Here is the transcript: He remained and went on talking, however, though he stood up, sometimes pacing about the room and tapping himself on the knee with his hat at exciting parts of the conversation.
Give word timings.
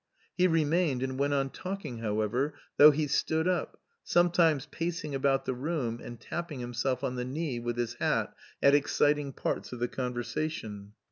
He 0.35 0.47
remained 0.47 1.03
and 1.03 1.19
went 1.19 1.35
on 1.35 1.51
talking, 1.51 1.99
however, 1.99 2.55
though 2.77 2.89
he 2.89 3.05
stood 3.05 3.47
up, 3.47 3.79
sometimes 4.03 4.65
pacing 4.65 5.13
about 5.13 5.45
the 5.45 5.53
room 5.53 5.99
and 6.03 6.19
tapping 6.19 6.59
himself 6.59 7.03
on 7.03 7.17
the 7.17 7.23
knee 7.23 7.59
with 7.59 7.77
his 7.77 7.93
hat 7.93 8.33
at 8.63 8.73
exciting 8.73 9.31
parts 9.31 9.71
of 9.71 9.79
the 9.79 9.87
conversation. 9.87 10.93